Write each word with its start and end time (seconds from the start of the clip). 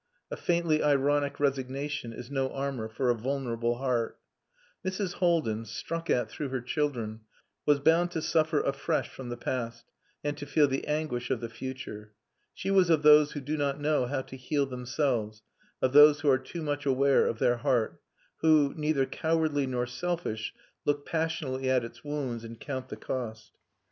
A 0.31 0.35
faintly 0.35 0.81
ironic 0.81 1.39
resignation 1.39 2.11
is 2.11 2.31
no 2.31 2.49
armour 2.49 2.89
for 2.89 3.11
a 3.11 3.15
vulnerable 3.15 3.75
heart. 3.75 4.17
Mrs. 4.83 5.13
Haldin, 5.19 5.63
struck 5.63 6.09
at 6.09 6.27
through 6.27 6.49
her 6.49 6.59
children, 6.59 7.19
was 7.67 7.79
bound 7.79 8.09
to 8.09 8.21
suffer 8.23 8.61
afresh 8.61 9.09
from 9.09 9.29
the 9.29 9.37
past, 9.37 9.85
and 10.23 10.35
to 10.37 10.47
feel 10.47 10.67
the 10.67 10.87
anguish 10.87 11.29
of 11.29 11.39
the 11.39 11.49
future. 11.49 12.13
She 12.55 12.71
was 12.71 12.89
of 12.89 13.03
those 13.03 13.33
who 13.33 13.41
do 13.41 13.55
not 13.57 13.79
know 13.79 14.07
how 14.07 14.23
to 14.23 14.35
heal 14.37 14.65
themselves, 14.65 15.43
of 15.83 15.93
those 15.93 16.21
who 16.21 16.29
are 16.31 16.39
too 16.39 16.63
much 16.63 16.83
aware 16.87 17.27
of 17.27 17.37
their 17.37 17.57
heart, 17.57 18.01
who, 18.37 18.73
neither 18.75 19.05
cowardly 19.05 19.67
nor 19.67 19.85
selfish, 19.85 20.51
look 20.83 21.05
passionately 21.05 21.69
at 21.69 21.85
its 21.85 22.03
wounds 22.03 22.43
and 22.43 22.59
count 22.59 22.89
the 22.89 22.97
cost. 22.97 23.51